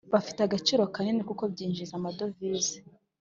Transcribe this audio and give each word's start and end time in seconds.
bifite 0.13 0.39
agaciro 0.43 0.81
kanini 0.93 1.21
kuko 1.29 1.43
byinjiza 1.53 1.93
amadovize, 1.99 2.75